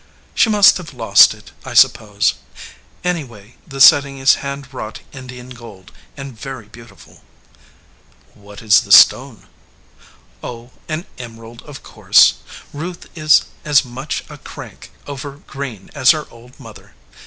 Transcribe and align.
"She 0.33 0.49
must 0.49 0.77
have 0.77 0.95
lost 0.95 1.35
it, 1.35 1.51
I 1.63 1.75
suppose. 1.75 2.33
Anyway, 3.03 3.57
the 3.67 3.79
setting 3.79 4.17
is 4.17 4.33
hand 4.41 4.73
wrought 4.73 5.01
Indian 5.11 5.49
gold 5.51 5.91
and 6.17 6.33
very 6.35 6.67
beautiful." 6.67 7.21
"What 8.33 8.63
is 8.63 8.81
the 8.81 8.91
stone?" 8.91 9.45
"Oh, 10.43 10.71
an 10.89 11.05
emerald, 11.19 11.61
of 11.67 11.83
course. 11.83 12.33
Ruth 12.73 13.15
is 13.15 13.43
as 13.63 13.85
much 13.85 14.23
a 14.27 14.39
crank 14.39 14.89
over 15.05 15.33
green 15.45 15.91
as 15.93 16.09
her 16.17 16.27
old 16.31 16.59
mother. 16.59 16.95